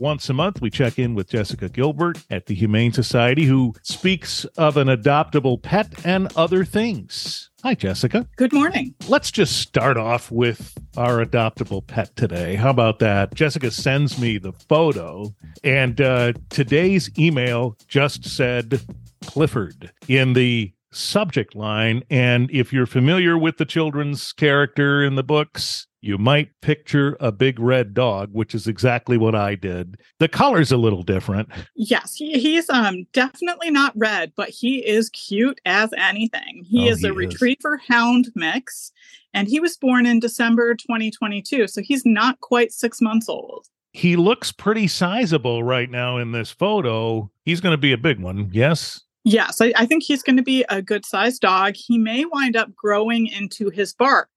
Once 0.00 0.28
a 0.28 0.32
month, 0.32 0.60
we 0.60 0.70
check 0.70 0.98
in 0.98 1.14
with 1.14 1.28
Jessica 1.28 1.68
Gilbert 1.68 2.18
at 2.30 2.46
the 2.46 2.54
Humane 2.54 2.92
Society, 2.92 3.44
who 3.44 3.74
speaks 3.82 4.44
of 4.56 4.76
an 4.76 4.88
adoptable 4.88 5.60
pet 5.60 6.04
and 6.04 6.32
other 6.36 6.64
things. 6.64 7.50
Hi, 7.62 7.74
Jessica. 7.74 8.28
Good 8.36 8.52
morning. 8.52 8.94
Let's 9.08 9.30
just 9.30 9.58
start 9.58 9.96
off 9.96 10.30
with 10.30 10.76
our 10.96 11.24
adoptable 11.24 11.86
pet 11.86 12.14
today. 12.16 12.56
How 12.56 12.70
about 12.70 12.98
that? 12.98 13.34
Jessica 13.34 13.70
sends 13.70 14.18
me 14.18 14.38
the 14.38 14.52
photo, 14.52 15.34
and 15.62 16.00
uh, 16.00 16.32
today's 16.50 17.10
email 17.18 17.76
just 17.88 18.24
said 18.24 18.80
Clifford 19.24 19.92
in 20.08 20.32
the 20.32 20.72
subject 20.92 21.54
line. 21.54 22.02
And 22.10 22.50
if 22.50 22.72
you're 22.72 22.86
familiar 22.86 23.38
with 23.38 23.56
the 23.56 23.64
children's 23.64 24.32
character 24.32 25.02
in 25.02 25.14
the 25.14 25.22
books, 25.24 25.86
you 26.04 26.18
might 26.18 26.50
picture 26.60 27.16
a 27.18 27.32
big 27.32 27.58
red 27.58 27.94
dog, 27.94 28.28
which 28.32 28.54
is 28.54 28.66
exactly 28.68 29.16
what 29.16 29.34
I 29.34 29.54
did. 29.54 29.96
The 30.18 30.28
color's 30.28 30.70
a 30.70 30.76
little 30.76 31.02
different. 31.02 31.48
Yes, 31.74 32.14
he, 32.14 32.38
he's 32.38 32.68
um 32.70 33.04
definitely 33.12 33.70
not 33.70 33.92
red, 33.96 34.32
but 34.36 34.50
he 34.50 34.78
is 34.86 35.08
cute 35.10 35.60
as 35.64 35.90
anything. 35.96 36.64
He 36.68 36.88
Oh, 36.88 36.92
is 36.92 37.00
he 37.00 37.06
a 37.08 37.10
is. 37.12 37.16
retriever 37.16 37.80
hound 37.88 38.28
mix, 38.34 38.92
and 39.32 39.48
he 39.48 39.60
was 39.60 39.76
born 39.76 40.04
in 40.06 40.20
December 40.20 40.74
2022, 40.74 41.66
so 41.68 41.80
he's 41.82 42.04
not 42.04 42.38
quite 42.40 42.72
six 42.72 43.00
months 43.00 43.28
old. 43.28 43.66
He 43.92 44.16
looks 44.16 44.50
pretty 44.50 44.88
sizable 44.88 45.62
right 45.62 45.88
now 45.88 46.18
in 46.18 46.32
this 46.32 46.50
photo. 46.50 47.30
He's 47.44 47.60
going 47.60 47.72
to 47.74 47.78
be 47.78 47.92
a 47.92 47.96
big 47.98 48.20
one. 48.20 48.50
Yes. 48.52 49.00
Yes, 49.24 49.60
I, 49.60 49.72
I 49.76 49.86
think 49.86 50.02
he's 50.02 50.22
going 50.22 50.36
to 50.36 50.42
be 50.42 50.64
a 50.68 50.82
good 50.82 51.06
sized 51.06 51.40
dog. 51.40 51.74
He 51.76 51.96
may 51.98 52.24
wind 52.26 52.56
up 52.56 52.74
growing 52.76 53.26
into 53.26 53.70
his 53.70 53.94
bark. 53.94 54.28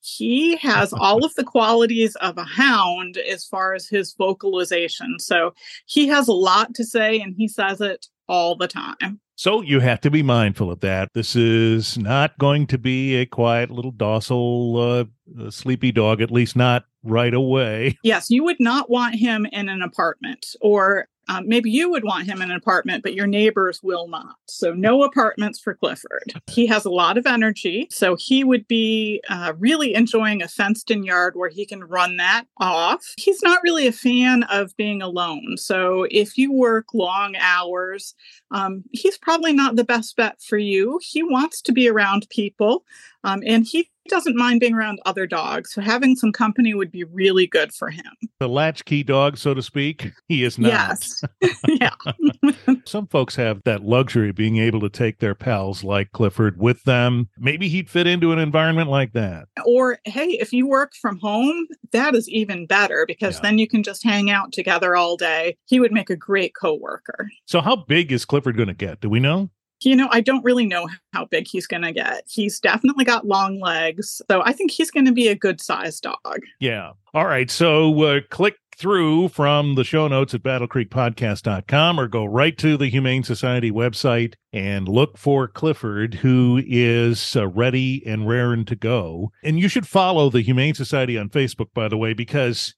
He 0.00 0.56
has 0.56 0.92
all 0.92 1.24
of 1.24 1.34
the 1.34 1.42
qualities 1.42 2.14
of 2.16 2.36
a 2.36 2.44
hound 2.44 3.16
as 3.16 3.44
far 3.44 3.74
as 3.74 3.88
his 3.88 4.14
vocalization. 4.16 5.18
So 5.18 5.54
he 5.86 6.06
has 6.08 6.28
a 6.28 6.32
lot 6.32 6.74
to 6.74 6.84
say 6.84 7.18
and 7.20 7.34
he 7.36 7.48
says 7.48 7.80
it 7.80 8.06
all 8.28 8.56
the 8.56 8.68
time. 8.68 9.20
So 9.38 9.60
you 9.60 9.80
have 9.80 10.00
to 10.02 10.10
be 10.10 10.22
mindful 10.22 10.70
of 10.70 10.80
that. 10.80 11.10
This 11.12 11.36
is 11.36 11.98
not 11.98 12.38
going 12.38 12.66
to 12.68 12.78
be 12.78 13.16
a 13.16 13.26
quiet 13.26 13.70
little 13.70 13.90
docile, 13.90 14.76
uh, 14.78 15.44
uh, 15.44 15.50
sleepy 15.50 15.92
dog, 15.92 16.22
at 16.22 16.30
least 16.30 16.56
not 16.56 16.84
right 17.02 17.34
away. 17.34 17.98
Yes, 18.02 18.30
you 18.30 18.44
would 18.44 18.60
not 18.60 18.88
want 18.88 19.14
him 19.14 19.46
in 19.52 19.68
an 19.68 19.82
apartment, 19.82 20.46
or 20.62 21.08
um, 21.28 21.48
maybe 21.48 21.70
you 21.70 21.90
would 21.90 22.04
want 22.04 22.26
him 22.26 22.40
in 22.40 22.50
an 22.50 22.56
apartment, 22.56 23.02
but 23.02 23.14
your 23.14 23.26
neighbors 23.26 23.82
will 23.82 24.08
not. 24.08 24.36
So, 24.46 24.72
no 24.72 25.02
apartments 25.02 25.58
for 25.58 25.74
Clifford. 25.74 26.34
He 26.46 26.66
has 26.66 26.84
a 26.84 26.90
lot 26.90 27.18
of 27.18 27.26
energy. 27.26 27.88
So, 27.90 28.16
he 28.16 28.44
would 28.44 28.68
be 28.68 29.22
uh, 29.28 29.54
really 29.58 29.94
enjoying 29.94 30.42
a 30.42 30.48
fenced 30.48 30.90
in 30.90 31.02
yard 31.04 31.34
where 31.36 31.48
he 31.48 31.66
can 31.66 31.84
run 31.84 32.16
that 32.18 32.44
off. 32.58 33.14
He's 33.16 33.42
not 33.42 33.62
really 33.62 33.86
a 33.86 33.92
fan 33.92 34.44
of 34.44 34.76
being 34.76 35.02
alone. 35.02 35.56
So, 35.56 36.06
if 36.10 36.38
you 36.38 36.52
work 36.52 36.94
long 36.94 37.34
hours, 37.36 38.14
um, 38.50 38.84
he's 38.92 39.18
probably 39.18 39.52
not 39.52 39.76
the 39.76 39.84
best 39.84 40.16
bet 40.16 40.40
for 40.40 40.58
you. 40.58 41.00
He 41.02 41.22
wants 41.22 41.60
to 41.62 41.72
be 41.72 41.88
around 41.88 42.28
people. 42.30 42.84
Um, 43.24 43.42
and 43.44 43.66
he 43.66 43.90
doesn't 44.08 44.36
mind 44.36 44.60
being 44.60 44.74
around 44.74 44.98
other 45.06 45.26
dogs. 45.26 45.72
So 45.72 45.80
having 45.80 46.16
some 46.16 46.32
company 46.32 46.74
would 46.74 46.90
be 46.90 47.04
really 47.04 47.46
good 47.46 47.72
for 47.72 47.90
him. 47.90 48.04
The 48.40 48.48
latchkey 48.48 49.02
dog, 49.02 49.38
so 49.38 49.54
to 49.54 49.62
speak, 49.62 50.10
he 50.28 50.44
is 50.44 50.58
not. 50.58 50.68
Yes. 50.68 51.22
yeah. 51.68 51.90
Some 52.84 53.06
folks 53.08 53.34
have 53.36 53.62
that 53.64 53.82
luxury 53.82 54.28
of 54.30 54.36
being 54.36 54.58
able 54.58 54.80
to 54.80 54.88
take 54.88 55.18
their 55.18 55.34
pals 55.34 55.82
like 55.82 56.12
Clifford 56.12 56.58
with 56.58 56.82
them. 56.84 57.28
Maybe 57.38 57.68
he'd 57.68 57.90
fit 57.90 58.06
into 58.06 58.32
an 58.32 58.38
environment 58.38 58.88
like 58.90 59.12
that. 59.14 59.48
Or, 59.64 59.98
hey, 60.04 60.26
if 60.40 60.52
you 60.52 60.66
work 60.68 60.92
from 61.00 61.18
home, 61.18 61.66
that 61.92 62.14
is 62.14 62.28
even 62.28 62.66
better 62.66 63.04
because 63.06 63.36
Yeah. 63.36 63.42
then 63.42 63.58
you 63.58 63.66
can 63.66 63.82
just 63.82 64.04
hang 64.04 64.30
out 64.30 64.52
together 64.52 64.94
all 64.96 65.16
day. 65.16 65.56
He 65.66 65.80
would 65.80 65.92
make 65.92 66.10
a 66.10 66.16
great 66.16 66.54
coworker. 66.54 67.28
So, 67.46 67.60
how 67.60 67.76
big 67.76 68.12
is 68.12 68.24
Clifford 68.24 68.56
going 68.56 68.68
to 68.68 68.74
get? 68.74 69.00
Do 69.00 69.08
we 69.08 69.20
know? 69.20 69.50
You 69.80 69.96
know, 69.96 70.08
I 70.10 70.20
don't 70.20 70.44
really 70.44 70.66
know 70.66 70.88
how 71.12 71.26
big 71.26 71.46
he's 71.46 71.66
going 71.66 71.82
to 71.82 71.92
get. 71.92 72.24
He's 72.26 72.58
definitely 72.60 73.04
got 73.04 73.26
long 73.26 73.60
legs. 73.60 74.22
So 74.30 74.42
I 74.44 74.52
think 74.52 74.70
he's 74.70 74.90
going 74.90 75.06
to 75.06 75.12
be 75.12 75.28
a 75.28 75.34
good 75.34 75.60
sized 75.60 76.02
dog. 76.02 76.40
Yeah. 76.60 76.92
All 77.14 77.26
right. 77.26 77.50
So 77.50 78.02
uh, 78.02 78.20
click 78.30 78.56
through 78.76 79.28
from 79.28 79.74
the 79.74 79.84
show 79.84 80.06
notes 80.06 80.34
at 80.34 80.42
battlecreekpodcast.com 80.42 81.98
or 81.98 82.08
go 82.08 82.24
right 82.24 82.56
to 82.58 82.76
the 82.76 82.88
Humane 82.88 83.22
Society 83.22 83.70
website 83.70 84.34
and 84.52 84.86
look 84.86 85.16
for 85.16 85.48
Clifford, 85.48 86.14
who 86.14 86.62
is 86.66 87.36
uh, 87.36 87.46
ready 87.48 88.02
and 88.06 88.28
raring 88.28 88.66
to 88.66 88.76
go. 88.76 89.32
And 89.42 89.58
you 89.58 89.68
should 89.68 89.88
follow 89.88 90.28
the 90.28 90.42
Humane 90.42 90.74
Society 90.74 91.16
on 91.16 91.30
Facebook, 91.30 91.68
by 91.74 91.88
the 91.88 91.96
way, 91.96 92.12
because 92.12 92.74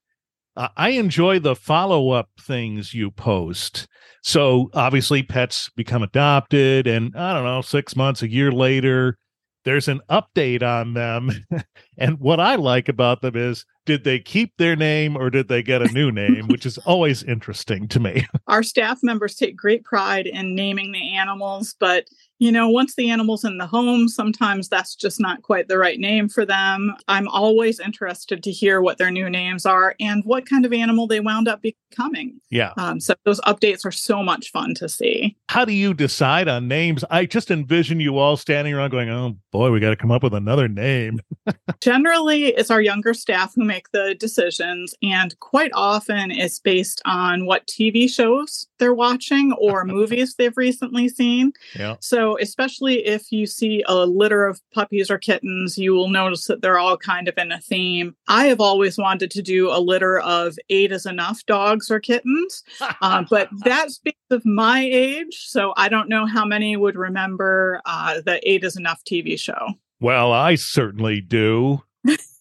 I 0.77 0.91
enjoy 0.91 1.39
the 1.39 1.55
follow 1.55 2.11
up 2.11 2.31
things 2.41 2.93
you 2.93 3.11
post. 3.11 3.87
So 4.23 4.71
obviously, 4.75 5.23
pets 5.23 5.71
become 5.77 6.03
adopted, 6.03 6.87
and 6.87 7.15
I 7.17 7.33
don't 7.35 7.45
know, 7.45 7.63
six 7.63 7.95
months, 7.95 8.23
a 8.23 8.29
year 8.29 8.51
later, 8.51 9.17
there's 9.65 9.89
an 9.89 10.01
update 10.11 10.63
on 10.63 10.95
them. 10.95 11.31
and 11.99 12.21
what 12.21 12.41
I 12.41 12.55
like 12.55 12.89
about 12.89 13.21
them 13.21 13.37
is 13.37 13.65
did 13.89 14.05
they 14.05 14.19
keep 14.19 14.55
their 14.59 14.77
name 14.77 15.17
or 15.17 15.31
did 15.31 15.49
they 15.49 15.63
get 15.63 15.81
a 15.81 15.91
new 15.93 16.13
name, 16.13 16.47
which 16.49 16.67
is 16.67 16.77
always 16.85 17.23
interesting 17.23 17.89
to 17.89 17.99
me. 17.99 18.27
Our 18.47 18.63
staff 18.63 18.99
members 19.03 19.35
take 19.35 19.57
great 19.57 19.83
pride 19.83 20.27
in 20.27 20.55
naming 20.55 20.93
the 20.93 21.17
animals, 21.17 21.75
but 21.81 22.05
you 22.41 22.53
know, 22.53 22.69
once 22.69 22.95
the 22.95 23.11
animal's 23.11 23.45
in 23.45 23.59
the 23.59 23.67
home, 23.67 24.09
sometimes 24.09 24.69
that's 24.69 24.95
just 24.95 25.19
not 25.19 25.43
quite 25.43 25.67
the 25.67 25.79
right 25.79 25.99
name 25.99 26.29
for 26.29 26.47
them. 26.47 26.95
I'm 27.09 27.27
always 27.29 27.81
interested 27.81 28.45
to 28.45 28.53
hear 28.53 28.81
what 28.81 28.99
their 28.99 29.11
new 29.11 29.29
names 29.29 29.67
are 29.67 29.97
and 29.99 30.23
what 30.25 30.47
kind 30.47 30.65
of 30.65 30.73
animal 30.73 31.09
they 31.09 31.19
wound 31.19 31.49
up 31.49 31.63
becoming. 31.63 32.41
yeah. 32.51 32.75
Um, 32.77 33.01
so 33.01 33.15
those 33.25 33.41
updates 33.41 33.85
are 33.85 33.91
so 33.91 34.23
much 34.23 34.53
fun 34.53 34.75
to 34.75 34.89
see. 34.89 35.37
How 35.49 35.65
do 35.65 35.73
you 35.73 35.95
decide 35.95 36.47
on 36.47 36.69
names? 36.69 37.05
I 37.11 37.27
just 37.27 37.51
envision 37.51 37.99
you 37.99 38.19
all 38.19 38.37
standing 38.37 38.73
around 38.73 38.91
going, 38.91 39.11
oh 39.11 39.37
boy, 39.51 39.73
we 39.73 39.81
got 39.81 39.91
to 39.91 39.97
come 39.97 40.13
up 40.13 40.23
with 40.23 40.35
another 40.35 40.69
name. 40.69 41.19
Generally, 41.89 42.49
it's 42.49 42.71
our 42.71 42.83
younger 42.83 43.15
staff 43.15 43.55
who 43.55 43.65
make 43.65 43.93
the 43.93 44.15
decisions, 44.15 44.95
and 45.03 45.41
quite 45.41 45.71
often 45.73 46.31
it's 46.31 46.59
based 46.59 47.01
on 47.07 47.47
what 47.47 47.67
TV 47.67 48.11
shows 48.11 48.67
they're 48.79 48.93
watching 48.93 49.55
or 49.55 49.85
movies 49.87 50.35
they've 50.35 50.59
recently 50.59 51.09
seen. 51.09 51.55
Yeah. 51.75 51.97
So, 52.01 52.37
especially 52.41 53.07
if 53.07 53.33
you 53.33 53.47
see 53.47 53.83
a 53.89 54.05
litter 54.05 54.45
of 54.45 54.61
puppies 54.75 55.11
or 55.11 55.17
kittens, 55.17 55.79
you 55.79 55.95
will 55.95 56.11
notice 56.11 56.45
that 56.45 56.61
they're 56.61 56.79
all 56.79 56.99
kind 56.99 57.27
of 57.27 57.39
in 57.39 57.53
a 57.53 57.59
theme. 57.59 58.15
I 58.29 58.49
have 58.49 58.61
always 58.61 58.99
wanted 58.99 59.31
to 59.31 59.41
do 59.41 59.71
a 59.71 59.81
litter 59.81 60.19
of 60.19 60.59
eight 60.69 60.93
is 60.93 61.07
enough 61.07 61.47
dogs 61.47 61.91
or 61.91 62.01
kittens, 62.01 62.65
uh, 63.01 63.25
but 63.31 63.49
that 63.65 63.93
speaks 63.93 64.21
of 64.31 64.45
my 64.45 64.83
age. 64.83 65.47
So, 65.47 65.73
I 65.79 65.89
don't 65.89 66.11
know 66.11 66.27
how 66.27 66.45
many 66.45 66.77
would 66.77 66.97
remember 66.97 67.81
uh, 67.87 68.21
the 68.21 68.47
eight 68.47 68.63
is 68.63 68.77
enough 68.77 69.01
TV 69.11 69.41
show. 69.41 69.69
Well, 70.01 70.33
I 70.33 70.55
certainly 70.55 71.21
do. 71.21 71.83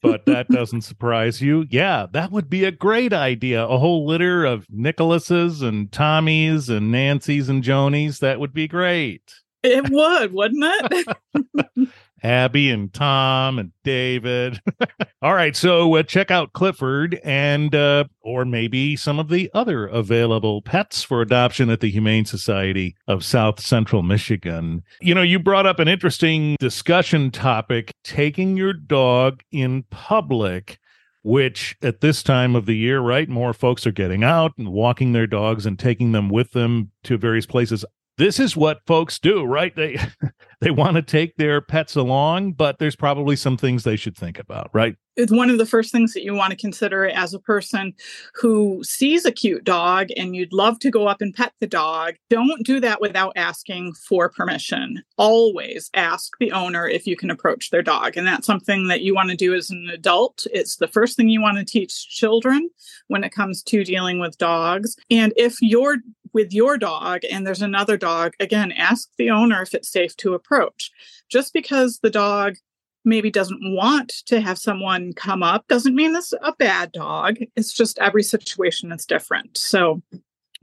but 0.01 0.25
that 0.25 0.47
doesn't 0.51 0.81
surprise 0.81 1.41
you. 1.41 1.65
Yeah, 1.69 2.05
that 2.11 2.31
would 2.31 2.49
be 2.49 2.63
a 2.65 2.71
great 2.71 3.13
idea. 3.13 3.63
A 3.65 3.77
whole 3.77 4.05
litter 4.05 4.45
of 4.45 4.67
Nicholases 4.67 5.61
and 5.61 5.89
Tommies 5.91 6.69
and 6.69 6.93
Nancys 6.93 7.49
and 7.49 7.63
Jonies. 7.63 8.19
That 8.19 8.39
would 8.39 8.53
be 8.53 8.67
great. 8.67 9.23
It 9.63 9.89
would, 9.89 10.33
wouldn't 10.33 10.63
it? 10.63 11.07
Abby 12.23 12.69
and 12.69 12.93
Tom 12.93 13.59
and 13.59 13.71
David. 13.83 14.59
All 15.21 15.33
right, 15.33 15.55
so 15.55 15.95
uh, 15.95 16.03
check 16.03 16.31
out 16.31 16.53
Clifford 16.53 17.19
and 17.23 17.73
uh, 17.73 18.05
or 18.21 18.45
maybe 18.45 18.95
some 18.95 19.19
of 19.19 19.29
the 19.29 19.49
other 19.53 19.87
available 19.87 20.61
pets 20.61 21.03
for 21.03 21.21
adoption 21.21 21.69
at 21.69 21.79
the 21.79 21.89
Humane 21.89 22.25
Society 22.25 22.95
of 23.07 23.23
South 23.23 23.59
Central 23.59 24.03
Michigan. 24.03 24.83
You 25.01 25.15
know, 25.15 25.21
you 25.21 25.39
brought 25.39 25.65
up 25.65 25.79
an 25.79 25.87
interesting 25.87 26.55
discussion 26.59 27.31
topic: 27.31 27.91
taking 28.03 28.57
your 28.57 28.73
dog 28.73 29.43
in 29.51 29.83
public. 29.89 30.79
Which 31.23 31.75
at 31.81 31.99
this 31.99 32.23
time 32.23 32.55
of 32.55 32.67
the 32.67 32.77
year, 32.77 33.01
right, 33.01 33.27
more 33.27 33.51
folks 33.51 33.85
are 33.85 33.91
getting 33.91 34.23
out 34.23 34.53
and 34.57 34.71
walking 34.71 35.11
their 35.11 35.27
dogs 35.27 35.65
and 35.65 35.77
taking 35.77 36.13
them 36.13 36.29
with 36.29 36.51
them 36.51 36.91
to 37.03 37.17
various 37.17 37.45
places. 37.45 37.83
This 38.17 38.39
is 38.39 38.57
what 38.57 38.79
folks 38.87 39.19
do, 39.19 39.43
right? 39.43 39.75
They 39.75 39.99
they 40.61 40.71
want 40.71 40.95
to 40.95 41.01
take 41.01 41.37
their 41.37 41.61
pets 41.61 41.95
along, 41.95 42.53
but 42.53 42.79
there's 42.79 42.95
probably 42.95 43.35
some 43.35 43.57
things 43.57 43.83
they 43.83 43.95
should 43.95 44.17
think 44.17 44.39
about, 44.39 44.69
right? 44.73 44.95
it's 45.17 45.31
one 45.31 45.49
of 45.49 45.57
the 45.57 45.65
first 45.65 45.91
things 45.91 46.13
that 46.13 46.23
you 46.23 46.33
want 46.33 46.51
to 46.51 46.57
consider 46.57 47.09
as 47.09 47.33
a 47.33 47.39
person 47.39 47.93
who 48.35 48.81
sees 48.83 49.25
a 49.25 49.31
cute 49.31 49.63
dog 49.63 50.09
and 50.15 50.35
you'd 50.35 50.53
love 50.53 50.79
to 50.79 50.91
go 50.91 51.07
up 51.07 51.21
and 51.21 51.33
pet 51.33 51.51
the 51.59 51.67
dog. 51.67 52.13
Don't 52.29 52.65
do 52.65 52.79
that 52.79 53.01
without 53.01 53.33
asking 53.35 53.93
for 53.93 54.29
permission. 54.29 55.01
Always 55.17 55.89
ask 55.95 56.33
the 56.39 56.51
owner 56.51 56.87
if 56.87 57.07
you 57.07 57.17
can 57.17 57.31
approach 57.31 57.71
their 57.71 57.81
dog. 57.81 58.15
And 58.15 58.27
that's 58.27 58.45
something 58.45 58.87
that 58.87 59.01
you 59.01 59.15
want 59.15 59.31
to 59.31 59.35
do 59.35 59.55
as 59.55 59.71
an 59.71 59.89
adult. 59.91 60.45
It's 60.53 60.77
the 60.77 60.87
first 60.87 61.17
thing 61.17 61.29
you 61.29 61.41
want 61.41 61.57
to 61.57 61.65
teach 61.65 62.07
children 62.09 62.69
when 63.07 63.23
it 63.23 63.31
comes 63.31 63.63
to 63.63 63.83
dealing 63.83 64.19
with 64.19 64.37
dogs. 64.37 64.95
And 65.09 65.33
if 65.35 65.55
you're 65.61 65.97
with 66.37 66.53
your 66.53 66.77
dog 66.77 67.21
and 67.31 67.47
there's 67.47 67.63
another 67.63 67.97
dog, 67.97 68.33
again, 68.39 68.71
ask 68.71 69.09
the 69.17 69.31
owner 69.31 69.63
if 69.63 69.73
it's 69.73 69.89
safe 69.89 70.15
to 70.17 70.35
approach. 70.35 70.91
Just 71.29 71.51
because 71.51 71.97
the 71.97 72.11
dog 72.11 72.57
maybe 73.03 73.31
doesn't 73.31 73.73
want 73.73 74.09
to 74.27 74.39
have 74.39 74.59
someone 74.59 75.13
come 75.13 75.41
up 75.41 75.67
doesn't 75.67 75.95
mean 75.95 76.15
it's 76.15 76.35
a 76.43 76.53
bad 76.59 76.91
dog. 76.91 77.37
It's 77.55 77.73
just 77.73 77.97
every 77.97 78.21
situation 78.21 78.91
is 78.91 79.07
different. 79.07 79.57
So 79.57 80.03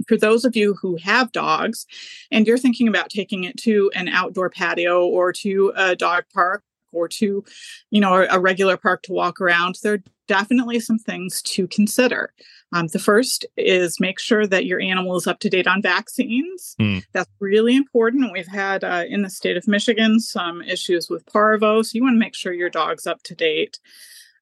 for 0.07 0.17
those 0.17 0.45
of 0.45 0.55
you 0.55 0.75
who 0.81 0.95
have 1.03 1.33
dogs 1.33 1.87
and 2.31 2.47
you're 2.47 2.57
thinking 2.57 2.87
about 2.87 3.11
taking 3.11 3.43
it 3.43 3.57
to 3.63 3.91
an 3.97 4.07
outdoor 4.07 4.51
patio 4.51 5.05
or 5.05 5.33
to 5.33 5.73
a 5.75 5.97
dog 5.97 6.23
park 6.33 6.63
or 6.93 7.09
to 7.09 7.45
you 7.91 8.01
know 8.01 8.29
a, 8.31 8.39
regular 8.39 8.77
park 8.77 9.03
to 9.03 9.13
walk 9.13 9.41
around 9.41 9.77
there 9.83 10.05
definitely 10.27 10.81
some 10.81 10.99
things 10.99 11.43
to 11.43 11.67
consider. 11.69 12.33
Um, 12.73 12.89
the 12.89 12.99
first 12.99 13.47
is 13.57 14.01
make 14.01 14.19
sure 14.19 14.47
that 14.47 14.67
your 14.67 14.81
animal 14.81 15.17
is 15.17 15.27
up 15.27 15.39
to 15.41 15.51
date 15.51 15.67
on 15.67 15.83
vaccines. 15.83 16.75
Mm. 16.81 17.05
that's 17.13 17.31
really 17.41 17.77
important. 17.77 18.33
We've 18.33 18.47
had 18.47 18.83
uh, 18.83 19.05
in 19.09 19.23
the 19.23 19.31
state 19.31 19.57
of 19.57 19.69
michigan 19.69 20.21
some 20.21 20.63
issues 20.63 21.09
with 21.09 21.27
parvo 21.27 21.83
so 21.83 21.91
you 21.95 22.03
want 22.03 22.15
to 22.15 22.19
make 22.19 22.35
sure 22.35 22.53
your 22.53 22.71
dog's 22.71 23.07
up 23.07 23.23
to 23.25 23.35
date 23.35 23.79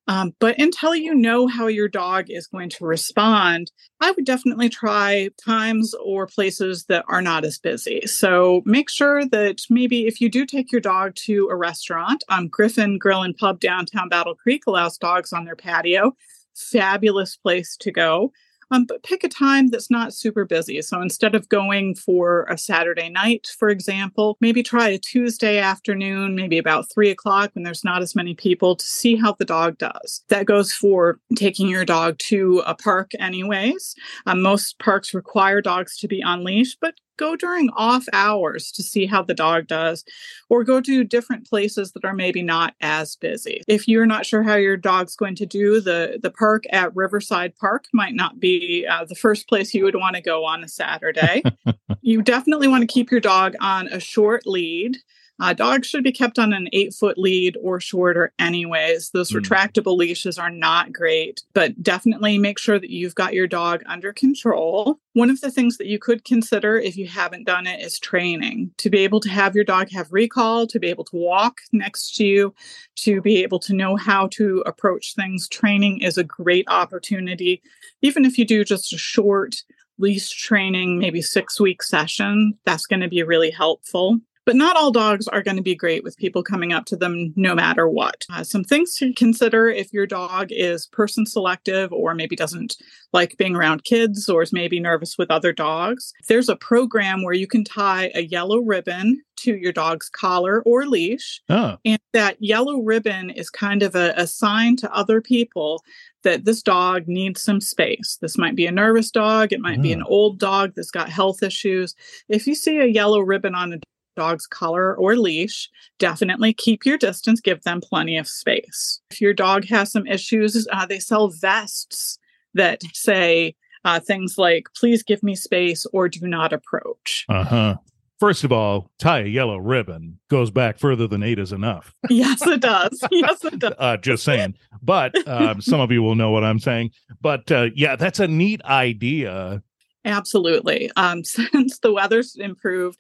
um, 0.09 0.35
but 0.41 0.59
until 0.59 0.95
you 0.95 1.15
know 1.15 1.47
how 1.47 1.69
your 1.69 1.89
dog 1.89 2.27
is 2.29 2.49
going 2.49 2.71
to 2.71 2.85
respond, 2.85 3.71
I 4.01 4.11
would 4.11 4.25
definitely 4.25 4.69
try 4.69 5.31
times 5.45 5.95
or 5.95 6.27
places 6.27 6.87
that 6.89 7.05
are 7.09 7.23
not 7.23 7.45
as 7.45 7.59
busy. 7.59 8.07
So 8.07 8.63
make 8.65 8.91
sure 8.91 9.25
that 9.27 9.61
maybe 9.71 10.07
if 10.07 10.21
you 10.21 10.29
do 10.29 10.45
take 10.45 10.73
your 10.73 10.81
dog 10.81 11.15
to 11.27 11.49
a 11.51 11.57
restaurant, 11.57 12.25
um, 12.29 12.49
Griffin 12.49 12.99
Grill 12.99 13.23
and 13.23 13.37
Pub 13.37 13.61
downtown 13.61 14.09
Battle 14.09 14.35
Creek 14.35 14.65
allows 14.67 14.99
dogs 14.99 15.33
on 15.33 15.45
their 15.45 15.57
patio. 15.57 16.13
Fabulous 16.55 17.37
place 17.37 17.77
to 17.79 17.93
go. 17.93 18.33
Um, 18.73 18.87
but 18.87 19.03
pick 19.03 19.23
a 19.23 19.29
time 19.29 19.69
that's 19.69 19.91
not 19.91 20.15
super 20.15 20.47
busy. 20.47 20.81
So 20.81 21.01
instead 21.03 21.35
of 21.35 21.49
going 21.51 21.95
for 21.95 22.45
a 22.45 22.57
Saturday 22.57 23.11
night, 23.11 23.49
for 23.59 23.69
example, 23.69 24.39
maybe 24.41 24.63
try 24.63 24.89
a 24.89 24.99
Tuesday 24.99 25.59
afternoon, 25.59 26.35
maybe 26.35 26.57
about 26.57 26.91
three 26.93 27.11
o'clock 27.11 27.51
when 27.53 27.65
there's 27.65 27.85
not 27.85 28.01
as 28.01 28.17
many 28.17 28.35
people 28.35 28.75
to 28.75 28.85
see 28.85 29.15
how 29.15 29.35
the 29.35 29.45
dog 29.45 29.77
does. 29.77 30.25
That 30.29 30.47
goes 30.47 30.73
for 30.73 31.21
taking 31.37 31.69
your 31.69 31.85
dog 31.85 32.19
to 32.31 32.63
a 32.67 32.75
park, 32.75 33.13
anyways. 33.21 33.95
Um, 34.25 34.41
most 34.41 34.79
parks 34.79 35.13
require 35.13 35.61
dogs 35.61 35.99
to 35.99 36.09
be 36.09 36.23
on 36.23 36.43
leash, 36.43 36.75
but 36.81 36.95
go 37.23 37.37
during 37.37 37.71
off 37.71 38.07
hours 38.13 38.73
to 38.73 38.83
see 38.83 39.07
how 39.07 39.23
the 39.23 39.35
dog 39.35 39.69
does, 39.69 40.05
or 40.51 40.65
go 40.65 40.81
to 40.81 41.05
different 41.05 41.49
places 41.49 41.93
that 41.93 42.05
are 42.05 42.15
maybe 42.15 42.43
not 42.43 42.75
as 42.81 43.15
busy. 43.15 43.63
If 43.69 43.87
you're 43.87 44.07
not 44.07 44.27
sure 44.27 44.43
how 44.43 44.57
your 44.57 44.77
dog's 44.77 45.15
going 45.15 45.37
to 45.37 45.47
do, 45.47 45.81
the, 45.81 46.19
the 46.21 46.31
park 46.31 46.65
at 46.71 46.95
Riverside 46.97 47.55
Park 47.57 47.87
might 47.93 48.15
not 48.15 48.41
be 48.41 48.87
uh, 48.91 49.05
the 49.05 49.15
first 49.15 49.49
place 49.49 49.73
you 49.73 49.85
would 49.85 49.95
want 49.95 50.17
to 50.17 50.23
go 50.23 50.45
on 50.45 50.65
a 50.65 50.69
Saturday. 50.69 51.43
you 52.03 52.23
definitely 52.23 52.67
want 52.67 52.83
to 52.83 52.93
keep 52.93 53.11
your 53.11 53.21
dog 53.21 53.55
on 53.61 53.87
a 53.89 54.01
short 54.01 54.45
lead. 54.45 54.99
Uh, 55.41 55.53
dogs 55.53 55.89
should 55.89 56.05
be 56.05 56.13
kept 56.13 56.39
on 56.39 56.53
an 56.53 56.69
eight 56.73 56.95
foot 56.95 57.19
lead 57.19 57.57
or 57.63 57.81
shorter, 57.81 58.33
anyways. 58.39 59.11
Those 59.11 59.33
mm. 59.33 59.41
retractable 59.41 59.97
leashes 59.97 60.39
are 60.39 60.51
not 60.51 60.93
great, 60.93 61.43
but 61.53 61.83
definitely 61.83 62.39
make 62.39 62.59
sure 62.59 62.79
that 62.79 62.91
you've 62.91 63.15
got 63.15 63.35
your 63.35 63.47
dog 63.47 63.83
under 63.87 64.13
control. 64.13 64.99
One 65.15 65.31
of 65.31 65.41
the 65.41 65.51
things 65.51 65.79
that 65.79 65.89
you 65.89 65.99
could 65.99 66.25
consider 66.25 66.79
if 66.79 66.97
you 66.97 67.07
haven't 67.07 67.45
done 67.45 67.67
it 67.67 67.81
is 67.81 67.99
training 67.99 68.71
to 68.79 68.91
be 68.91 68.99
able 68.99 69.21
to 69.21 69.29
have 69.31 69.55
your 69.55 69.65
dog 69.65 69.91
have 69.91 70.13
recall, 70.13 70.67
to 70.69 70.79
be 70.79 70.89
able 70.89 71.05
to 71.05 71.17
walk 71.17 71.59
next 71.73 72.15
to 72.17 72.25
you, 72.25 72.55
to 72.97 73.21
be 73.21 73.43
able 73.43 73.59
to 73.61 73.75
know 73.75 73.97
how 73.97 74.29
to 74.29 74.63
approach 74.67 75.15
things. 75.15 75.49
Training 75.49 76.01
is 76.03 76.19
a 76.19 76.25
great 76.25 76.67
opportunity. 76.69 77.63
Even 78.01 78.25
if 78.25 78.39
you 78.39 78.45
do 78.45 78.65
just 78.65 78.93
a 78.93 78.99
short 78.99 79.57
leash 79.99 80.31
training, 80.31 80.99
maybe 80.99 81.23
six 81.23 81.61
week 81.61 81.83
session, 81.83 82.59
that's 82.65 82.87
going 82.87 83.01
to 83.01 83.09
be 83.09 83.23
really 83.23 83.51
helpful. 83.51 84.21
But 84.45 84.57
not 84.57 84.77
all 84.77 84.91
dogs 84.91 85.29
are 85.29 85.43
going 85.43 85.57
to 85.57 85.63
be 85.63 85.75
great 85.75 86.03
with 86.03 86.17
people 86.17 86.43
coming 86.43 86.73
up 86.73 86.85
to 86.87 86.97
them 86.97 87.33
no 87.37 87.55
matter 87.55 87.89
what. 87.89 88.27
Uh, 88.31 88.43
some 88.43 88.65
things 88.65 88.95
to 88.97 89.13
consider 89.13 89.69
if 89.69 89.93
your 89.93 90.07
dog 90.07 90.49
is 90.51 90.87
person 90.87 91.27
selective 91.27 91.93
or 91.93 92.15
maybe 92.15 92.35
doesn't 92.35 92.77
like 93.13 93.37
being 93.37 93.55
around 93.55 93.85
kids 93.85 94.29
or 94.29 94.43
is 94.43 94.53
maybe 94.53 94.81
nervous 94.81 95.17
with 95.17 95.31
other 95.31 95.53
dogs. 95.53 96.13
There's 96.29 96.49
a 96.49 96.57
program 96.57 97.23
where 97.23 97.35
you 97.35 97.47
can 97.47 97.63
tie 97.63 98.11
a 98.15 98.23
yellow 98.23 98.59
ribbon 98.59 99.23
to 99.43 99.57
your 99.57 99.73
dog's 99.73 100.09
collar 100.09 100.63
or 100.63 100.87
leash. 100.87 101.41
Oh. 101.49 101.77
And 101.85 102.01
that 102.13 102.37
yellow 102.41 102.81
ribbon 102.81 103.31
is 103.31 103.51
kind 103.51 103.83
of 103.83 103.95
a, 103.95 104.15
a 104.17 104.27
sign 104.27 104.77
to 104.77 104.95
other 104.95 105.21
people 105.21 105.83
that 106.23 106.45
this 106.45 106.63
dog 106.63 107.09
needs 107.09 107.43
some 107.43 107.61
space. 107.61 108.19
This 108.21 108.39
might 108.39 108.55
be 108.55 108.67
a 108.67 108.73
nervous 108.73 109.11
dog, 109.11 109.53
it 109.53 109.61
might 109.61 109.81
oh. 109.81 109.83
be 109.83 109.93
an 109.93 110.03
old 110.05 110.39
dog 110.39 110.73
that's 110.77 110.91
got 110.91 111.09
health 111.09 111.43
issues. 111.43 111.95
If 112.29 112.47
you 112.47 112.55
see 112.55 112.79
a 112.79 112.87
yellow 112.87 113.21
ribbon 113.21 113.55
on 113.55 113.73
a 113.73 113.79
dog's 114.17 114.47
collar 114.47 114.97
or 114.97 115.17
leash, 115.17 115.71
definitely 115.99 116.53
keep 116.53 116.85
your 116.85 116.99
distance, 116.99 117.41
give 117.41 117.63
them 117.63 117.81
plenty 117.81 118.17
of 118.17 118.29
space. 118.29 119.01
If 119.11 119.21
your 119.21 119.35
dog 119.35 119.67
has 119.67 119.93
some 119.93 120.07
issues, 120.07 120.67
uh, 120.73 120.87
they 120.87 120.99
sell 120.99 121.29
vests 121.29 122.19
that 122.55 122.83
say 122.93 123.55
uh, 123.85 124.01
things 124.01 124.39
like, 124.39 124.69
please 124.77 125.03
give 125.03 125.23
me 125.23 125.35
space 125.35 125.87
or 125.93 126.09
do 126.09 126.27
not 126.27 126.53
approach. 126.53 127.25
Uh 127.29 127.45
huh. 127.45 127.77
First 128.21 128.45
of 128.45 128.53
all, 128.53 128.89
tie 129.01 129.23
a 129.23 129.27
yellow 129.27 129.57
ribbon 129.57 130.21
goes 130.29 130.53
back 130.53 130.79
further 130.79 131.09
than 131.09 131.25
eight 131.25 131.41
is 131.41 131.53
enough. 131.53 131.93
yes, 132.09 132.47
it 132.47 132.61
does. 132.61 133.03
Yes, 133.11 133.45
it 133.45 133.59
does. 133.59 133.75
uh, 133.79 133.97
just 133.97 134.23
saying. 134.23 134.55
But 134.81 135.27
um, 135.27 135.61
some 135.61 135.81
of 135.81 135.91
you 135.91 136.05
will 136.05 136.15
know 136.15 136.31
what 136.31 136.45
I'm 136.45 136.61
saying. 136.61 136.93
But 137.21 137.51
uh, 137.51 137.71
yeah, 137.75 137.97
that's 137.97 138.21
a 138.21 138.29
neat 138.29 138.63
idea. 138.65 139.63
Absolutely. 140.05 140.91
Um, 140.97 141.25
since 141.25 141.79
the 141.81 141.93
weather's 141.93 142.37
improved, 142.37 142.99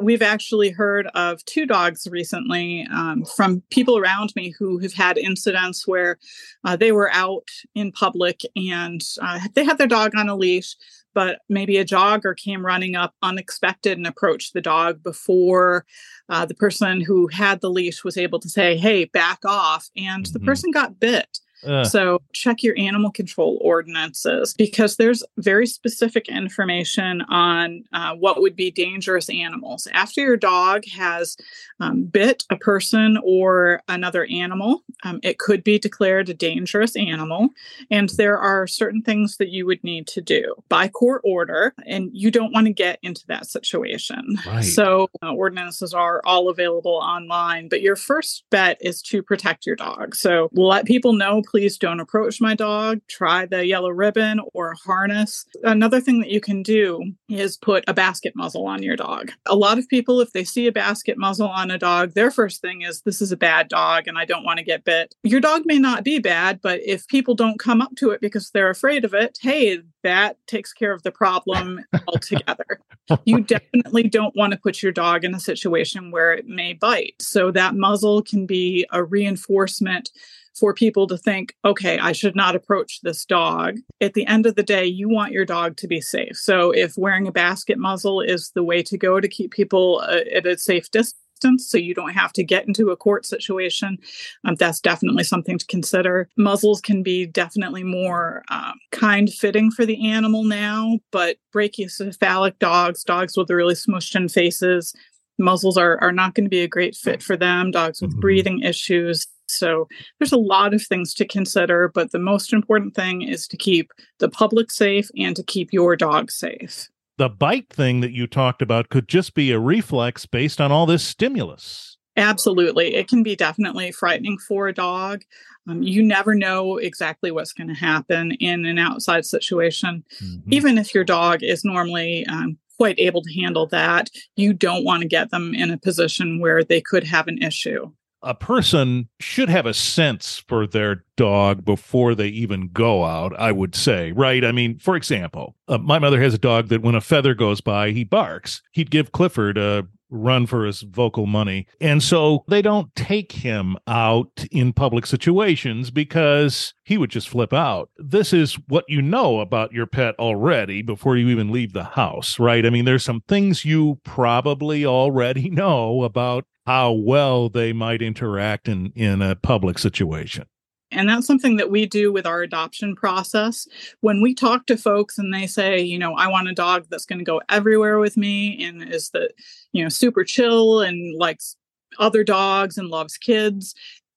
We've 0.00 0.22
actually 0.22 0.70
heard 0.70 1.06
of 1.14 1.44
two 1.44 1.66
dogs 1.66 2.08
recently 2.10 2.86
um, 2.92 3.24
from 3.24 3.62
people 3.70 3.96
around 3.96 4.32
me 4.34 4.52
who 4.58 4.78
have 4.78 4.92
had 4.92 5.16
incidents 5.16 5.86
where 5.86 6.18
uh, 6.64 6.76
they 6.76 6.90
were 6.90 7.10
out 7.12 7.48
in 7.76 7.92
public 7.92 8.40
and 8.56 9.00
uh, 9.22 9.40
they 9.54 9.64
had 9.64 9.78
their 9.78 9.86
dog 9.86 10.16
on 10.16 10.28
a 10.28 10.34
leash, 10.34 10.74
but 11.14 11.38
maybe 11.48 11.78
a 11.78 11.84
jogger 11.84 12.36
came 12.36 12.66
running 12.66 12.96
up 12.96 13.14
unexpected 13.22 13.96
and 13.96 14.06
approached 14.06 14.52
the 14.52 14.60
dog 14.60 15.02
before 15.02 15.86
uh, 16.28 16.44
the 16.44 16.54
person 16.54 17.00
who 17.00 17.28
had 17.28 17.60
the 17.60 17.70
leash 17.70 18.02
was 18.02 18.18
able 18.18 18.40
to 18.40 18.48
say, 18.48 18.76
Hey, 18.76 19.04
back 19.04 19.38
off. 19.44 19.90
And 19.96 20.24
mm-hmm. 20.24 20.32
the 20.32 20.44
person 20.44 20.72
got 20.72 20.98
bit. 20.98 21.38
So 21.84 22.20
check 22.32 22.62
your 22.62 22.76
animal 22.78 23.10
control 23.10 23.58
ordinances 23.60 24.54
because 24.54 24.96
there's 24.96 25.22
very 25.38 25.66
specific 25.66 26.28
information 26.28 27.22
on 27.22 27.84
uh, 27.92 28.14
what 28.14 28.40
would 28.40 28.56
be 28.56 28.70
dangerous 28.70 29.28
animals. 29.28 29.88
After 29.92 30.20
your 30.20 30.36
dog 30.36 30.84
has 30.86 31.36
um, 31.80 32.04
bit 32.04 32.44
a 32.50 32.56
person 32.56 33.18
or 33.24 33.82
another 33.88 34.26
animal, 34.26 34.82
um, 35.04 35.20
it 35.22 35.38
could 35.38 35.64
be 35.64 35.78
declared 35.78 36.28
a 36.28 36.34
dangerous 36.34 36.96
animal. 36.96 37.48
And 37.90 38.08
there 38.10 38.38
are 38.38 38.66
certain 38.66 39.02
things 39.02 39.36
that 39.38 39.48
you 39.48 39.66
would 39.66 39.82
need 39.82 40.06
to 40.08 40.20
do 40.20 40.54
by 40.68 40.88
court 40.88 41.22
order, 41.24 41.74
and 41.86 42.10
you 42.12 42.30
don't 42.30 42.52
want 42.52 42.66
to 42.66 42.72
get 42.72 42.98
into 43.02 43.26
that 43.28 43.46
situation. 43.46 44.38
Right. 44.46 44.62
So 44.62 45.08
uh, 45.22 45.32
ordinances 45.32 45.94
are 45.94 46.20
all 46.24 46.48
available 46.48 47.00
online, 47.02 47.68
but 47.68 47.82
your 47.82 47.96
first 47.96 48.44
bet 48.50 48.78
is 48.80 49.02
to 49.02 49.22
protect 49.22 49.66
your 49.66 49.76
dog. 49.76 50.14
So 50.14 50.48
let 50.52 50.86
people 50.86 51.12
know 51.12 51.42
please 51.54 51.78
don't 51.78 52.00
approach 52.00 52.40
my 52.40 52.52
dog. 52.52 52.98
Try 53.06 53.46
the 53.46 53.64
yellow 53.64 53.90
ribbon 53.90 54.40
or 54.54 54.74
harness. 54.84 55.46
Another 55.62 56.00
thing 56.00 56.18
that 56.18 56.28
you 56.30 56.40
can 56.40 56.64
do 56.64 57.12
is 57.28 57.56
put 57.56 57.84
a 57.86 57.94
basket 57.94 58.32
muzzle 58.34 58.66
on 58.66 58.82
your 58.82 58.96
dog. 58.96 59.30
A 59.46 59.54
lot 59.54 59.78
of 59.78 59.88
people, 59.88 60.20
if 60.20 60.32
they 60.32 60.42
see 60.42 60.66
a 60.66 60.72
basket 60.72 61.16
muzzle 61.16 61.46
on 61.46 61.70
a 61.70 61.78
dog, 61.78 62.14
their 62.14 62.32
first 62.32 62.60
thing 62.60 62.82
is, 62.82 63.02
This 63.02 63.22
is 63.22 63.30
a 63.30 63.36
bad 63.36 63.68
dog 63.68 64.08
and 64.08 64.18
I 64.18 64.24
don't 64.24 64.42
want 64.42 64.58
to 64.58 64.64
get 64.64 64.82
bit. 64.82 65.14
Your 65.22 65.40
dog 65.40 65.62
may 65.64 65.78
not 65.78 66.02
be 66.02 66.18
bad, 66.18 66.58
but 66.60 66.80
if 66.84 67.06
people 67.06 67.36
don't 67.36 67.60
come 67.60 67.80
up 67.80 67.94
to 67.98 68.10
it 68.10 68.20
because 68.20 68.50
they're 68.50 68.70
afraid 68.70 69.04
of 69.04 69.14
it, 69.14 69.38
hey, 69.40 69.78
that 70.02 70.36
takes 70.48 70.72
care 70.72 70.92
of 70.92 71.04
the 71.04 71.12
problem 71.12 71.84
altogether. 72.08 72.80
you 73.24 73.42
definitely 73.42 74.08
don't 74.08 74.34
want 74.34 74.52
to 74.52 74.58
put 74.58 74.82
your 74.82 74.90
dog 74.90 75.24
in 75.24 75.36
a 75.36 75.40
situation 75.40 76.10
where 76.10 76.32
it 76.32 76.48
may 76.48 76.72
bite. 76.72 77.14
So 77.20 77.52
that 77.52 77.76
muzzle 77.76 78.22
can 78.22 78.44
be 78.44 78.86
a 78.92 79.04
reinforcement 79.04 80.10
for 80.58 80.72
people 80.72 81.06
to 81.08 81.18
think, 81.18 81.54
okay, 81.64 81.98
I 81.98 82.12
should 82.12 82.36
not 82.36 82.54
approach 82.54 83.00
this 83.02 83.24
dog. 83.24 83.78
At 84.00 84.14
the 84.14 84.26
end 84.26 84.46
of 84.46 84.54
the 84.54 84.62
day, 84.62 84.84
you 84.84 85.08
want 85.08 85.32
your 85.32 85.44
dog 85.44 85.76
to 85.78 85.88
be 85.88 86.00
safe. 86.00 86.36
So 86.36 86.70
if 86.70 86.96
wearing 86.96 87.26
a 87.26 87.32
basket 87.32 87.78
muzzle 87.78 88.20
is 88.20 88.50
the 88.54 88.62
way 88.62 88.82
to 88.84 88.96
go 88.96 89.20
to 89.20 89.28
keep 89.28 89.50
people 89.50 90.02
uh, 90.06 90.20
at 90.32 90.46
a 90.46 90.56
safe 90.56 90.90
distance, 90.90 91.20
so 91.58 91.76
you 91.76 91.94
don't 91.94 92.14
have 92.14 92.32
to 92.32 92.44
get 92.44 92.66
into 92.66 92.90
a 92.90 92.96
court 92.96 93.26
situation. 93.26 93.98
Um, 94.46 94.54
that's 94.54 94.80
definitely 94.80 95.24
something 95.24 95.58
to 95.58 95.66
consider. 95.66 96.28
Muzzles 96.38 96.80
can 96.80 97.02
be 97.02 97.26
definitely 97.26 97.82
more 97.82 98.42
um, 98.50 98.74
kind 98.92 99.30
fitting 99.30 99.70
for 99.70 99.84
the 99.84 100.08
animal 100.08 100.44
now, 100.44 101.00
but 101.10 101.36
brachycephalic 101.54 102.58
dogs, 102.60 103.04
dogs 103.04 103.36
with 103.36 103.50
really 103.50 103.74
smushed 103.74 104.16
in 104.16 104.28
faces, 104.28 104.94
muzzles 105.38 105.76
are, 105.76 105.98
are 106.00 106.12
not 106.12 106.34
going 106.34 106.44
to 106.44 106.50
be 106.50 106.62
a 106.62 106.68
great 106.68 106.94
fit 106.94 107.22
for 107.22 107.36
them. 107.36 107.70
Dogs 107.70 108.00
with 108.00 108.12
mm-hmm. 108.12 108.20
breathing 108.20 108.60
issues, 108.60 109.26
so 109.46 109.88
there's 110.18 110.32
a 110.32 110.36
lot 110.36 110.74
of 110.74 110.82
things 110.82 111.14
to 111.14 111.26
consider, 111.26 111.90
but 111.94 112.12
the 112.12 112.18
most 112.18 112.52
important 112.52 112.94
thing 112.94 113.22
is 113.22 113.46
to 113.48 113.56
keep 113.56 113.90
the 114.18 114.28
public 114.28 114.70
safe 114.70 115.10
and 115.16 115.36
to 115.36 115.42
keep 115.42 115.72
your 115.72 115.96
dog 115.96 116.30
safe. 116.30 116.88
The 117.16 117.28
bite 117.28 117.70
thing 117.70 118.00
that 118.00 118.12
you 118.12 118.26
talked 118.26 118.60
about 118.60 118.88
could 118.88 119.08
just 119.08 119.34
be 119.34 119.52
a 119.52 119.58
reflex 119.58 120.26
based 120.26 120.60
on 120.60 120.72
all 120.72 120.86
this 120.86 121.04
stimulus. 121.04 121.96
Absolutely. 122.16 122.94
It 122.94 123.08
can 123.08 123.22
be 123.22 123.36
definitely 123.36 123.90
frightening 123.92 124.38
for 124.38 124.68
a 124.68 124.74
dog. 124.74 125.22
Um, 125.68 125.82
you 125.82 126.02
never 126.02 126.34
know 126.34 126.76
exactly 126.76 127.30
what's 127.30 127.52
going 127.52 127.68
to 127.68 127.74
happen 127.74 128.32
in 128.32 128.64
an 128.66 128.78
outside 128.78 129.24
situation. 129.24 130.04
Mm-hmm. 130.22 130.52
Even 130.52 130.78
if 130.78 130.94
your 130.94 131.04
dog 131.04 131.42
is 131.42 131.64
normally 131.64 132.24
um, 132.26 132.58
quite 132.76 132.98
able 132.98 133.22
to 133.22 133.40
handle 133.40 133.66
that, 133.68 134.10
you 134.36 134.52
don't 134.52 134.84
want 134.84 135.02
to 135.02 135.08
get 135.08 135.30
them 135.30 135.54
in 135.54 135.70
a 135.70 135.78
position 135.78 136.40
where 136.40 136.62
they 136.62 136.80
could 136.80 137.04
have 137.04 137.28
an 137.28 137.42
issue. 137.42 137.90
A 138.24 138.34
person 138.34 139.08
should 139.20 139.48
have 139.48 139.66
a 139.66 139.74
sense 139.74 140.42
for 140.48 140.66
their 140.66 141.04
dog 141.16 141.64
before 141.64 142.14
they 142.14 142.28
even 142.28 142.70
go 142.72 143.04
out, 143.04 143.38
I 143.38 143.52
would 143.52 143.74
say, 143.74 144.12
right? 144.12 144.44
I 144.44 144.50
mean, 144.50 144.78
for 144.78 144.96
example, 144.96 145.56
uh, 145.68 145.78
my 145.78 145.98
mother 145.98 146.20
has 146.20 146.34
a 146.34 146.38
dog 146.38 146.68
that 146.68 146.82
when 146.82 146.94
a 146.94 147.00
feather 147.00 147.34
goes 147.34 147.60
by, 147.60 147.90
he 147.90 148.02
barks. 148.02 148.62
He'd 148.72 148.90
give 148.90 149.12
Clifford 149.12 149.58
a 149.58 149.86
run 150.14 150.46
for 150.46 150.64
his 150.64 150.82
vocal 150.82 151.26
money. 151.26 151.66
And 151.80 152.02
so 152.02 152.44
they 152.48 152.62
don't 152.62 152.94
take 152.94 153.32
him 153.32 153.76
out 153.86 154.46
in 154.50 154.72
public 154.72 155.06
situations 155.06 155.90
because 155.90 156.74
he 156.84 156.96
would 156.96 157.10
just 157.10 157.28
flip 157.28 157.52
out. 157.52 157.90
This 157.96 158.32
is 158.32 158.54
what 158.68 158.84
you 158.88 159.02
know 159.02 159.40
about 159.40 159.72
your 159.72 159.86
pet 159.86 160.14
already 160.18 160.82
before 160.82 161.16
you 161.16 161.28
even 161.28 161.52
leave 161.52 161.72
the 161.72 161.84
house, 161.84 162.38
right? 162.38 162.64
I 162.64 162.70
mean, 162.70 162.84
there's 162.84 163.04
some 163.04 163.22
things 163.28 163.64
you 163.64 163.98
probably 164.04 164.86
already 164.86 165.50
know 165.50 166.04
about 166.04 166.46
how 166.66 166.92
well 166.92 167.48
they 167.48 167.72
might 167.72 168.02
interact 168.02 168.68
in 168.68 168.92
in 168.94 169.22
a 169.22 169.36
public 169.36 169.78
situation. 169.78 170.46
And 170.90 171.08
that's 171.08 171.26
something 171.26 171.56
that 171.56 171.70
we 171.70 171.86
do 171.86 172.12
with 172.12 172.26
our 172.26 172.42
adoption 172.42 172.94
process. 172.94 173.66
When 174.00 174.22
we 174.22 174.34
talk 174.34 174.66
to 174.66 174.76
folks 174.76 175.18
and 175.18 175.34
they 175.34 175.46
say, 175.46 175.80
you 175.80 175.98
know, 175.98 176.14
I 176.14 176.28
want 176.28 176.48
a 176.48 176.54
dog 176.54 176.86
that's 176.88 177.06
going 177.06 177.18
to 177.18 177.24
go 177.24 177.40
everywhere 177.48 177.98
with 177.98 178.16
me 178.16 178.64
and 178.64 178.82
is 178.82 179.10
the, 179.10 179.30
you 179.72 179.82
know, 179.82 179.88
super 179.88 180.22
chill 180.24 180.80
and 180.80 181.18
likes 181.18 181.56
other 181.98 182.22
dogs 182.22 182.78
and 182.78 182.88
loves 182.88 183.16
kids, 183.16 183.74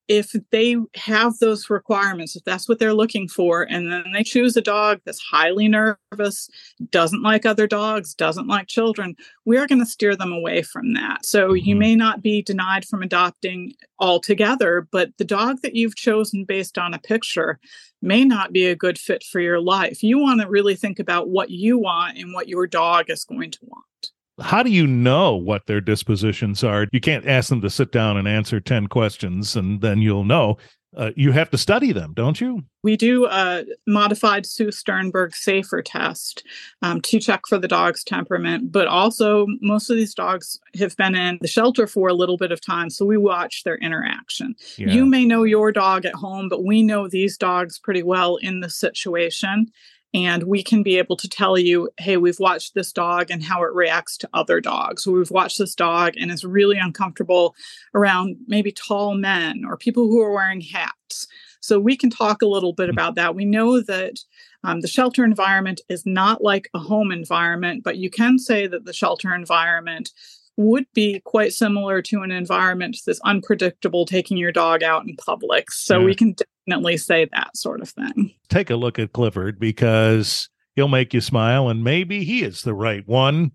if 0.08 0.34
they 0.52 0.78
have 0.96 1.38
those 1.40 1.70
requirements, 1.70 2.36
if 2.36 2.44
that's 2.46 2.70
what 2.70 2.80
they're 2.80 2.94
looking 2.94 3.28
for, 3.28 3.64
and 3.64 3.92
then 3.92 4.06
they 4.14 4.24
choose 4.24 4.56
a 4.56 4.62
dog 4.62 5.02
that's 5.06 5.20
highly 5.20 5.68
nervous, 5.68 6.50
doesn't 6.92 7.24
like 7.24 7.46
other 7.46 7.68
dogs, 7.68 8.14
doesn't 8.14 8.48
like 8.48 8.68
children, 8.68 9.16
we 9.46 9.58
are 9.58 9.68
going 9.68 9.80
to 9.80 9.86
steer 9.86 10.16
them 10.16 10.32
away 10.32 10.62
from 10.62 10.94
that. 10.94 11.26
So 11.26 11.54
you 11.54 11.74
mm-hmm. 11.74 11.80
may 11.80 11.96
not 11.96 12.22
be 12.22 12.42
denied 12.42 12.86
from 12.86 13.04
adopting 13.04 13.74
altogether, 14.00 14.88
but 14.92 15.12
the 15.18 15.26
dog 15.26 15.62
that 15.62 15.76
you've 15.76 15.96
chosen 15.96 16.46
based 16.46 16.78
on 16.78 16.94
a 16.94 17.00
picture 17.00 17.60
may 18.02 18.24
not 18.24 18.54
be 18.54 18.66
a 18.68 18.76
good 18.76 18.98
fit 18.98 19.24
for 19.24 19.42
your 19.42 19.60
life. 19.60 20.04
You 20.04 20.20
want 20.20 20.40
to 20.42 20.48
really 20.48 20.76
think 20.76 21.00
about 21.00 21.30
what 21.30 21.50
you 21.50 21.78
want 21.78 22.18
and 22.18 22.34
what 22.34 22.48
your 22.48 22.68
dog 22.68 23.10
is 23.10 23.26
going 23.26 23.52
to 23.52 23.60
want 23.64 24.12
how 24.40 24.64
do 24.64 24.70
you 24.70 24.86
know 24.86 25.36
what 25.36 25.66
their 25.66 25.82
dispositions 25.82 26.64
are? 26.64 26.88
You 26.92 27.00
can't 27.00 27.28
ask 27.28 27.50
them 27.50 27.62
to 27.62 27.70
sit 27.70 27.92
down 27.92 28.18
and 28.18 28.28
answer 28.28 28.60
10 28.60 28.88
questions 28.88 29.56
and 29.56 29.82
then 29.82 30.02
you'll 30.02 30.26
know. 30.26 30.58
Uh, 30.96 31.12
you 31.16 31.32
have 31.32 31.50
to 31.50 31.58
study 31.58 31.92
them, 31.92 32.14
don't 32.16 32.40
you? 32.40 32.64
We 32.82 32.96
do 32.96 33.28
a 33.28 33.66
modified 33.86 34.46
Sue 34.46 34.72
Sternberg 34.72 35.36
SAFER 35.36 35.82
test 35.84 36.44
um, 36.82 37.02
to 37.02 37.20
check 37.20 37.42
for 37.48 37.60
the 37.60 37.68
dog's 37.68 38.04
temperament, 38.04 38.72
but 38.72 38.88
also 38.88 39.46
most 39.62 39.90
of 39.90 39.98
these 39.98 40.16
dogs 40.16 40.60
have 40.80 40.96
been 40.96 41.14
in 41.14 41.38
the 41.42 41.48
shelter 41.48 41.86
for 41.86 42.08
a 42.08 42.14
little 42.14 42.38
bit 42.38 42.52
of 42.52 42.62
time, 42.62 42.90
so 42.90 43.06
we 43.06 43.18
watch 43.18 43.64
their 43.64 43.76
interaction. 43.78 44.56
Yeah. 44.78 44.88
You 44.88 45.06
may 45.06 45.26
know 45.26 45.44
your 45.44 45.72
dog 45.72 46.06
at 46.06 46.16
home, 46.16 46.48
but 46.48 46.64
we 46.64 46.82
know 46.82 47.08
these 47.08 47.38
dogs 47.38 47.78
pretty 47.78 48.02
well 48.02 48.38
in 48.38 48.62
the 48.62 48.70
situation 48.70 49.70
and 50.14 50.44
we 50.44 50.64
can 50.64 50.84
be 50.84 50.98
able 50.98 51.18
to 51.18 51.30
tell 51.30 51.58
you 51.58 51.90
hey 52.00 52.18
we've 52.18 52.40
watched 52.40 52.74
this 52.74 52.92
dog 52.92 53.30
and 53.30 53.44
how 53.44 53.64
it 53.64 53.74
reacts 53.74 54.18
to 54.18 54.30
other 54.34 54.62
dogs. 54.62 55.06
We've 55.08 55.32
watched 55.32 55.58
this 55.58 55.76
dog 55.76 56.14
and 56.18 56.32
is 56.32 56.44
really 56.44 56.78
uncomfortable 56.78 57.56
around 57.94 58.38
maybe 58.48 58.72
tall 58.72 59.16
men 59.16 59.64
or 59.66 59.78
people 59.78 60.08
who 60.08 60.22
are 60.22 60.34
wearing 60.34 60.62
hats. 60.62 61.28
So 61.60 61.80
we 61.80 61.98
can 61.98 62.10
talk 62.10 62.42
a 62.42 62.48
little 62.48 62.74
bit 62.74 62.90
about 62.90 63.16
that. 63.16 63.36
We 63.36 63.44
know 63.46 63.82
that 63.82 64.20
um, 64.64 64.82
the 64.82 64.88
shelter 64.88 65.24
environment 65.24 65.82
is 65.90 66.06
not 66.06 66.44
like 66.44 66.70
a 66.74 66.80
home 66.80 67.12
environment 67.12 67.84
but 67.84 67.98
you 67.98 68.10
can 68.10 68.40
say 68.40 68.68
that 68.68 68.86
the 68.86 68.94
shelter 68.94 69.34
environment 69.34 70.12
would 70.58 70.86
be 70.94 71.22
quite 71.24 71.54
similar 71.54 72.02
to 72.02 72.24
an 72.24 72.32
environment 72.32 72.98
that's 73.06 73.22
unpredictable 73.24 74.06
taking 74.06 74.38
your 74.38 74.52
dog 74.52 74.84
out 74.84 75.06
in 75.08 75.16
public. 75.16 75.72
So 75.72 76.00
yeah. 76.00 76.06
we 76.06 76.16
can 76.16 76.36
definitely 76.68 76.98
say 76.98 77.30
that 77.32 77.56
sort 77.56 77.82
of 77.82 77.90
thing. 77.90 78.34
Take 78.50 78.72
a 78.72 78.76
look 78.76 78.98
at 79.00 79.14
Clifford 79.14 79.60
because 79.60 80.50
he'll 80.76 80.88
make 80.88 81.14
you 81.14 81.22
smile 81.22 81.70
and 81.70 81.84
maybe 81.84 82.24
he 82.24 82.44
is 82.44 82.64
the 82.64 82.74
right 82.74 83.08
one 83.08 83.52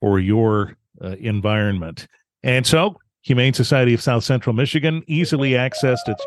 for 0.00 0.18
your 0.18 0.78
uh, 1.02 1.16
environment. 1.20 2.06
And 2.42 2.66
so, 2.66 2.96
Humane 3.24 3.54
Society 3.54 3.94
of 3.94 4.02
South 4.02 4.24
Central 4.24 4.52
Michigan, 4.52 5.04
easily 5.06 5.52
accessed 5.52 6.08
at 6.08 6.18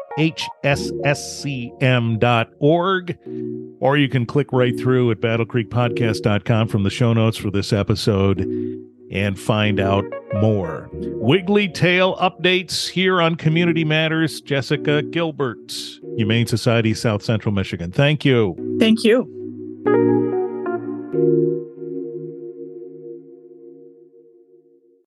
hsscm.org, 0.64 1.10
or 3.82 3.98
you 3.98 4.08
can 4.08 4.26
click 4.26 4.54
right 4.54 4.80
through 4.80 5.12
at 5.12 5.20
battlecreekpodcast.com 5.20 6.70
from 6.70 6.84
the 6.84 6.90
show 6.90 7.12
notes 7.12 7.36
for 7.36 7.52
this 7.52 7.74
episode 7.74 8.48
and 9.12 9.40
find 9.40 9.80
out 9.80 10.06
more. 10.36 10.90
Wiggly 10.92 11.68
Tail 11.70 12.16
updates 12.18 12.88
here 12.88 13.22
on 13.22 13.36
Community 13.36 13.86
Matters. 13.86 14.42
Jessica 14.42 15.02
Gilbert, 15.02 15.74
Humane 16.18 16.48
Society, 16.48 16.94
South 16.94 17.24
Central 17.24 17.54
Michigan. 17.54 17.92
Thank 17.92 18.26
you. 18.26 18.56
Thank 18.80 19.04
you. 19.04 20.25